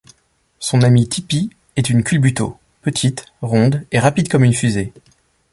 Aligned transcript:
Son 0.57 0.81
amie 0.81 1.07
Tippy 1.07 1.51
est 1.75 1.91
une 1.91 2.03
Culbuto, 2.03 2.57
petite, 2.81 3.25
ronde 3.43 3.85
et 3.91 3.99
rapide 3.99 4.29
comme 4.29 4.43
une 4.43 4.51
fusée. 4.51 4.93